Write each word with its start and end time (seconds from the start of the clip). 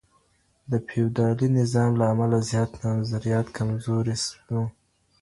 د 0.71 0.71
فیودالي 0.87 1.47
نظام 1.59 1.91
له 1.99 2.05
امله 2.13 2.37
نظریات 3.01 3.47
کمزورې 3.57 4.15
سوي. 4.25 4.61